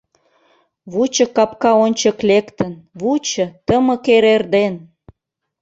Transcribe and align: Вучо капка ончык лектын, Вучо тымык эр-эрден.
Вучо 0.91 1.25
капка 1.35 1.71
ончык 1.85 2.17
лектын, 2.29 2.73
Вучо 3.01 3.45
тымык 3.67 4.05
эр-эрден. 4.15 4.75